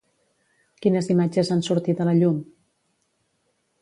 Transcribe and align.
Quines 0.85 1.11
imatges 1.15 1.53
han 1.55 1.63
sortit 1.67 2.01
a 2.01 2.09
la 2.11 2.17
llum? 2.21 2.41